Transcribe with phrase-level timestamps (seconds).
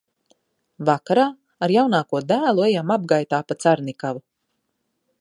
[0.89, 1.25] Vakarā
[1.67, 4.27] ar jaunāko dēlu ejam apgaitā pa Carnikavu.